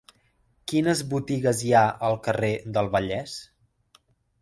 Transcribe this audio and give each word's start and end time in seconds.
Quines 0.73 1.03
botigues 1.11 1.63
hi 1.67 1.75
ha 1.75 1.83
al 2.09 2.19
carrer 2.29 2.53
del 2.79 2.93
Vallès? 2.97 3.41